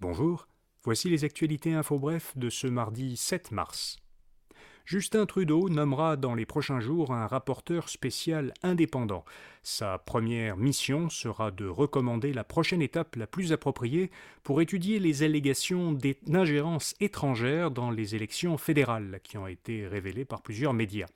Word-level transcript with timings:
Bonjour, 0.00 0.48
voici 0.82 1.10
les 1.10 1.26
actualités 1.26 1.74
info 1.74 1.98
bref 1.98 2.32
de 2.34 2.48
ce 2.48 2.66
mardi 2.66 3.18
7 3.18 3.52
mars. 3.52 3.98
Justin 4.86 5.26
Trudeau 5.26 5.68
nommera 5.68 6.16
dans 6.16 6.34
les 6.34 6.46
prochains 6.46 6.80
jours 6.80 7.12
un 7.12 7.26
rapporteur 7.26 7.90
spécial 7.90 8.54
indépendant. 8.62 9.26
Sa 9.62 9.98
première 9.98 10.56
mission 10.56 11.10
sera 11.10 11.50
de 11.50 11.66
recommander 11.66 12.32
la 12.32 12.44
prochaine 12.44 12.80
étape 12.80 13.14
la 13.16 13.26
plus 13.26 13.52
appropriée 13.52 14.10
pour 14.42 14.62
étudier 14.62 15.00
les 15.00 15.22
allégations 15.22 15.92
d'ingérence 16.26 16.94
étrangère 17.00 17.70
dans 17.70 17.90
les 17.90 18.14
élections 18.14 18.56
fédérales 18.56 19.20
qui 19.22 19.36
ont 19.36 19.46
été 19.46 19.86
révélées 19.86 20.24
par 20.24 20.40
plusieurs 20.40 20.72
médias. 20.72 21.08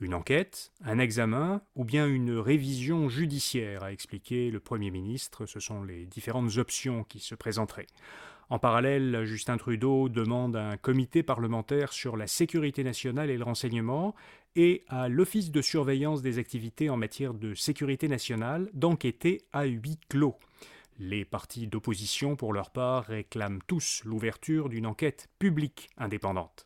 Une 0.00 0.14
enquête, 0.14 0.70
un 0.84 1.00
examen 1.00 1.60
ou 1.74 1.84
bien 1.84 2.06
une 2.06 2.38
révision 2.38 3.08
judiciaire, 3.08 3.82
a 3.82 3.92
expliqué 3.92 4.50
le 4.50 4.60
Premier 4.60 4.92
ministre. 4.92 5.44
Ce 5.46 5.58
sont 5.58 5.82
les 5.82 6.06
différentes 6.06 6.56
options 6.56 7.02
qui 7.02 7.18
se 7.18 7.34
présenteraient. 7.34 7.88
En 8.48 8.60
parallèle, 8.60 9.24
Justin 9.24 9.56
Trudeau 9.56 10.08
demande 10.08 10.54
un 10.54 10.76
comité 10.76 11.24
parlementaire 11.24 11.92
sur 11.92 12.16
la 12.16 12.28
sécurité 12.28 12.84
nationale 12.84 13.28
et 13.28 13.36
le 13.36 13.44
renseignement 13.44 14.14
et 14.54 14.84
à 14.88 15.08
l'Office 15.08 15.50
de 15.50 15.60
surveillance 15.60 16.22
des 16.22 16.38
activités 16.38 16.90
en 16.90 16.96
matière 16.96 17.34
de 17.34 17.54
sécurité 17.54 18.06
nationale 18.06 18.70
d'enquêter 18.74 19.42
à 19.52 19.64
huis 19.64 19.98
clos. 20.08 20.36
Les 21.00 21.24
partis 21.24 21.66
d'opposition, 21.66 22.36
pour 22.36 22.52
leur 22.52 22.70
part, 22.70 23.04
réclament 23.04 23.60
tous 23.66 24.02
l'ouverture 24.04 24.68
d'une 24.68 24.86
enquête 24.86 25.28
publique 25.38 25.90
indépendante. 25.96 26.64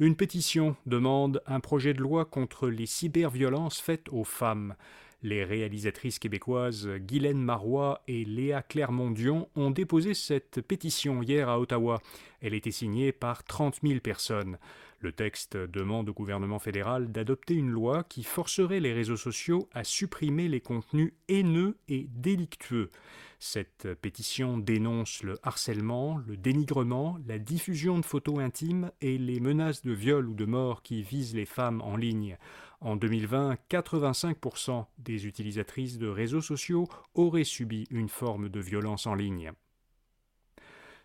Une 0.00 0.16
pétition 0.16 0.76
demande 0.86 1.42
un 1.46 1.60
projet 1.60 1.92
de 1.92 2.00
loi 2.00 2.24
contre 2.24 2.68
les 2.70 2.86
cyberviolences 2.86 3.82
faites 3.82 4.08
aux 4.10 4.24
femmes. 4.24 4.74
Les 5.22 5.44
réalisatrices 5.44 6.18
québécoises 6.18 6.88
Guylaine 6.88 7.42
Marois 7.42 8.02
et 8.08 8.24
Léa 8.24 8.62
Clermont-Dion 8.62 9.50
ont 9.54 9.70
déposé 9.70 10.14
cette 10.14 10.62
pétition 10.62 11.22
hier 11.22 11.50
à 11.50 11.60
Ottawa. 11.60 12.00
Elle 12.40 12.54
était 12.54 12.70
signée 12.70 13.12
par 13.12 13.44
30 13.44 13.80
000 13.82 14.00
personnes. 14.00 14.56
Le 15.00 15.12
texte 15.12 15.58
demande 15.58 16.08
au 16.08 16.14
gouvernement 16.14 16.58
fédéral 16.58 17.12
d'adopter 17.12 17.54
une 17.54 17.70
loi 17.70 18.02
qui 18.04 18.22
forcerait 18.22 18.80
les 18.80 18.94
réseaux 18.94 19.16
sociaux 19.16 19.68
à 19.72 19.84
supprimer 19.84 20.48
les 20.48 20.60
contenus 20.60 21.12
haineux 21.28 21.76
et 21.88 22.06
délictueux. 22.10 22.90
Cette 23.38 23.94
pétition 24.02 24.58
dénonce 24.58 25.22
le 25.22 25.38
harcèlement, 25.42 26.18
le 26.26 26.36
dénigrement, 26.36 27.18
la 27.26 27.38
diffusion 27.38 27.98
de 27.98 28.04
photos 28.04 28.38
intimes 28.38 28.90
et 29.00 29.16
les 29.16 29.40
menaces 29.40 29.82
de 29.82 29.92
viol 29.92 30.28
ou 30.28 30.34
de 30.34 30.44
mort 30.44 30.82
qui 30.82 31.02
visent 31.02 31.34
les 31.34 31.46
femmes 31.46 31.80
en 31.80 31.96
ligne. 31.96 32.36
En 32.82 32.96
2020, 32.96 33.58
85% 33.68 34.86
des 34.98 35.26
utilisatrices 35.26 35.98
de 35.98 36.08
réseaux 36.08 36.40
sociaux 36.40 36.88
auraient 37.14 37.44
subi 37.44 37.86
une 37.90 38.08
forme 38.08 38.48
de 38.48 38.60
violence 38.60 39.06
en 39.06 39.14
ligne. 39.14 39.52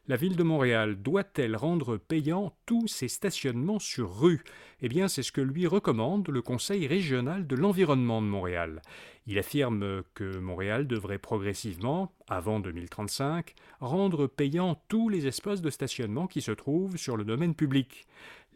La 0.07 0.17
ville 0.17 0.35
de 0.35 0.43
Montréal 0.43 1.01
doit-elle 1.01 1.55
rendre 1.55 1.97
payant 1.97 2.55
tous 2.67 2.87
ses 2.87 3.07
stationnements 3.07 3.79
sur 3.79 4.19
rue? 4.19 4.43
Eh 4.81 4.87
bien, 4.87 5.07
c'est 5.07 5.23
ce 5.23 5.31
que 5.31 5.41
lui 5.41 5.65
recommande 5.65 6.29
le 6.29 6.43
Conseil 6.43 6.85
régional 6.85 7.47
de 7.47 7.55
l'environnement 7.55 8.21
de 8.21 8.27
Montréal. 8.27 8.83
Il 9.25 9.39
affirme 9.39 10.03
que 10.13 10.37
Montréal 10.37 10.85
devrait 10.85 11.17
progressivement, 11.17 12.13
avant 12.29 12.59
2035, 12.59 13.55
rendre 13.79 14.27
payant 14.27 14.79
tous 14.89 15.09
les 15.09 15.25
espaces 15.25 15.63
de 15.63 15.71
stationnement 15.71 16.27
qui 16.27 16.41
se 16.41 16.51
trouvent 16.51 16.97
sur 16.97 17.17
le 17.17 17.25
domaine 17.25 17.55
public. 17.55 18.05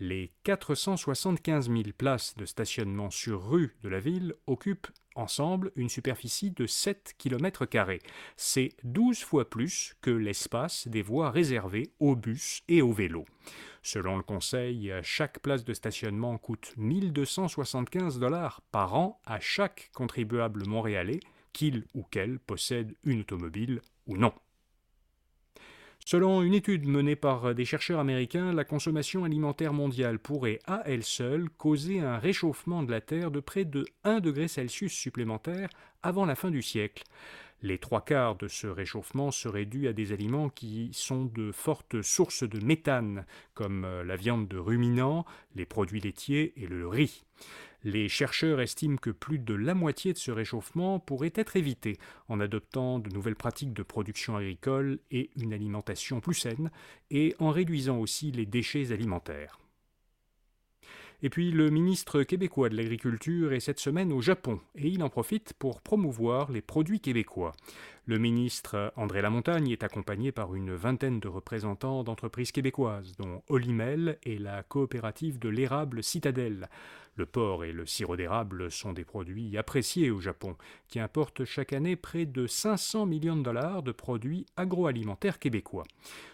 Les 0.01 0.31
475 0.43 1.69
000 1.69 1.81
places 1.97 2.37
de 2.37 2.45
stationnement 2.45 3.09
sur 3.09 3.49
rue 3.49 3.75
de 3.83 3.89
la 3.89 3.99
ville 3.99 4.33
occupent 4.47 4.87
ensemble 5.15 5.73
une 5.75 5.89
superficie 5.89 6.51
de 6.51 6.65
7 6.65 7.15
km. 7.17 7.65
C'est 8.37 8.69
12 8.85 9.19
fois 9.19 9.49
plus 9.49 9.95
que 10.01 10.09
l'espace 10.09 10.87
des 10.87 11.01
voies 11.01 11.31
réservées 11.31 11.91
aux 11.99 12.15
bus 12.15 12.61
et 12.69 12.81
aux 12.81 12.93
vélos. 12.93 13.25
Selon 13.83 14.15
le 14.15 14.23
Conseil, 14.23 14.93
chaque 15.03 15.39
place 15.39 15.65
de 15.65 15.73
stationnement 15.73 16.37
coûte 16.37 16.73
1275 16.77 18.19
dollars 18.19 18.61
par 18.71 18.95
an 18.95 19.19
à 19.25 19.41
chaque 19.41 19.91
contribuable 19.93 20.65
montréalais, 20.65 21.19
qu'il 21.51 21.85
ou 21.93 22.03
qu'elle 22.03 22.39
possède 22.39 22.95
une 23.03 23.19
automobile 23.19 23.81
ou 24.07 24.15
non. 24.15 24.31
Selon 26.05 26.41
une 26.41 26.53
étude 26.55 26.87
menée 26.87 27.15
par 27.15 27.53
des 27.53 27.65
chercheurs 27.65 27.99
américains, 27.99 28.51
la 28.51 28.63
consommation 28.63 29.25
alimentaire 29.25 29.73
mondiale 29.73 30.17
pourrait 30.17 30.59
à 30.65 30.81
elle 30.85 31.03
seule 31.03 31.49
causer 31.49 31.99
un 31.99 32.17
réchauffement 32.17 32.81
de 32.81 32.91
la 32.91 33.01
Terre 33.01 33.29
de 33.29 33.39
près 33.39 33.65
de 33.65 33.85
1 34.03 34.19
degré 34.19 34.47
Celsius 34.47 34.91
supplémentaire 34.91 35.69
avant 36.01 36.25
la 36.25 36.35
fin 36.35 36.49
du 36.49 36.61
siècle. 36.61 37.03
Les 37.61 37.77
trois 37.77 38.03
quarts 38.03 38.37
de 38.37 38.47
ce 38.47 38.67
réchauffement 38.67 39.31
seraient 39.31 39.65
dus 39.65 39.87
à 39.89 39.93
des 39.93 40.13
aliments 40.13 40.49
qui 40.49 40.89
sont 40.93 41.25
de 41.25 41.51
fortes 41.51 42.01
sources 42.01 42.43
de 42.43 42.63
méthane, 42.63 43.25
comme 43.53 43.85
la 44.05 44.15
viande 44.15 44.47
de 44.47 44.57
ruminants, 44.57 45.25
les 45.55 45.65
produits 45.65 45.99
laitiers 45.99 46.53
et 46.55 46.67
le 46.67 46.87
riz. 46.87 47.25
Les 47.83 48.09
chercheurs 48.09 48.59
estiment 48.59 48.97
que 48.97 49.09
plus 49.09 49.39
de 49.39 49.53
la 49.53 49.73
moitié 49.73 50.11
de 50.11 50.17
ce 50.17 50.31
réchauffement 50.31 50.99
pourrait 50.99 51.31
être 51.35 51.55
évité 51.55 51.97
en 52.27 52.39
adoptant 52.39 52.99
de 52.99 53.09
nouvelles 53.09 53.35
pratiques 53.35 53.73
de 53.73 53.83
production 53.83 54.35
agricole 54.35 54.99
et 55.11 55.29
une 55.37 55.53
alimentation 55.53 56.19
plus 56.19 56.33
saine, 56.33 56.71
et 57.09 57.35
en 57.39 57.51
réduisant 57.51 57.97
aussi 57.97 58.31
les 58.31 58.45
déchets 58.45 58.91
alimentaires. 58.91 59.59
Et 61.21 61.29
puis 61.29 61.51
le 61.51 61.69
ministre 61.69 62.23
québécois 62.23 62.69
de 62.69 62.77
l'Agriculture 62.77 63.51
est 63.51 63.59
cette 63.59 63.79
semaine 63.79 64.13
au 64.13 64.21
Japon 64.21 64.61
et 64.75 64.87
il 64.87 65.03
en 65.03 65.09
profite 65.09 65.53
pour 65.53 65.81
promouvoir 65.81 66.49
les 66.49 66.61
produits 66.61 67.01
québécois. 67.01 67.53
Le 68.09 68.17
ministre 68.17 68.91
André 68.95 69.21
Lamontagne 69.21 69.69
est 69.69 69.83
accompagné 69.83 70.31
par 70.31 70.55
une 70.55 70.73
vingtaine 70.73 71.19
de 71.19 71.27
représentants 71.27 72.03
d'entreprises 72.03 72.51
québécoises, 72.51 73.11
dont 73.19 73.43
Olimel 73.49 74.17
et 74.23 74.39
la 74.39 74.63
coopérative 74.63 75.37
de 75.37 75.47
l'érable 75.47 76.01
Citadelle. 76.01 76.69
Le 77.15 77.25
porc 77.25 77.65
et 77.65 77.73
le 77.73 77.85
sirop 77.85 78.15
d'érable 78.15 78.71
sont 78.71 78.93
des 78.93 79.03
produits 79.03 79.57
appréciés 79.57 80.09
au 80.09 80.21
Japon, 80.21 80.55
qui 80.87 81.01
importent 81.01 81.43
chaque 81.43 81.73
année 81.73 81.97
près 81.97 82.25
de 82.25 82.47
500 82.47 83.05
millions 83.05 83.35
de 83.35 83.43
dollars 83.43 83.83
de 83.83 83.91
produits 83.91 84.45
agroalimentaires 84.55 85.37
québécois. 85.37 85.83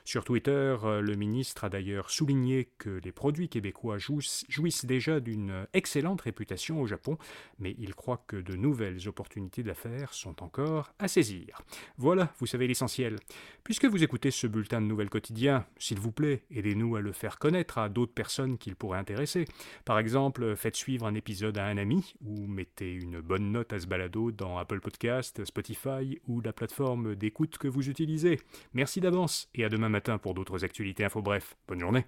Sur 0.04 0.24
Twitter, 0.24 0.78
le 0.84 1.16
ministre 1.16 1.64
a 1.64 1.70
d'ailleurs 1.70 2.12
souligné 2.12 2.70
que 2.78 3.02
les 3.04 3.12
produits 3.12 3.50
québécois 3.50 3.98
jouissent 3.98 4.86
déjà 4.86 5.20
d'une 5.20 5.66
excellente 5.74 6.22
réputation 6.22 6.80
au 6.80 6.86
Japon, 6.86 7.18
mais 7.58 7.76
il 7.80 7.96
croit 7.96 8.24
que 8.28 8.36
de 8.36 8.56
nouvelles 8.56 9.08
opportunités 9.08 9.64
d'affaires 9.64 10.14
sont 10.14 10.44
encore 10.44 10.94
à 11.00 11.08
saisir. 11.08 11.65
Voilà, 11.98 12.34
vous 12.40 12.46
savez 12.46 12.68
l'essentiel. 12.68 13.18
Puisque 13.64 13.86
vous 13.86 14.04
écoutez 14.04 14.32
ce 14.32 14.48
bulletin 14.48 14.82
de 14.82 14.86
nouvelles 14.86 15.10
quotidien, 15.10 15.66
s'il 15.78 16.00
vous 16.00 16.12
plaît, 16.12 16.44
aidez-nous 16.52 16.96
à 16.96 17.02
le 17.02 17.12
faire 17.12 17.40
connaître 17.40 17.78
à 17.78 17.90
d'autres 17.90 18.14
personnes 18.14 18.58
qu'il 18.58 18.76
pourrait 18.76 19.00
intéresser. 19.00 19.46
Par 19.86 20.00
exemple, 20.00 20.56
faites 20.56 20.76
suivre 20.76 21.06
un 21.06 21.16
épisode 21.16 21.58
à 21.58 21.66
un 21.66 21.78
ami 21.78 22.16
ou 22.22 22.48
mettez 22.48 22.94
une 22.94 23.22
bonne 23.22 23.52
note 23.52 23.74
à 23.74 23.80
ce 23.80 23.88
balado 23.88 24.32
dans 24.32 24.58
Apple 24.58 24.82
Podcast, 24.82 25.44
Spotify 25.46 26.20
ou 26.28 26.42
la 26.42 26.54
plateforme 26.54 27.16
d'écoute 27.16 27.58
que 27.58 27.68
vous 27.68 27.90
utilisez. 27.90 28.40
Merci 28.74 29.02
d'avance 29.02 29.50
et 29.56 29.66
à 29.66 29.70
demain 29.70 29.90
matin 29.90 30.18
pour 30.18 30.34
d'autres 30.34 30.64
actualités 30.64 31.06
info 31.06 31.22
bref. 31.22 31.56
Bonne 31.68 31.80
journée. 31.80 32.06